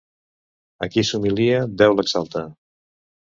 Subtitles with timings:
[0.85, 2.45] A qui s'humilia, Déu l'exalta.